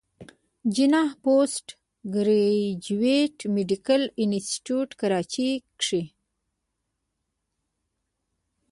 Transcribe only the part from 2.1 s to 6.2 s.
ګريجويټ ميډيکل انسټيتيوټ کراچۍ کښې